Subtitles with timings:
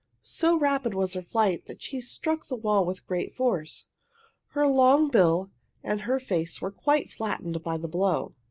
[0.23, 3.89] So rapid was her flight that she struck the wall with great force.
[4.53, 5.51] Her long bill
[5.83, 8.33] and her face were quite flattened by the blow.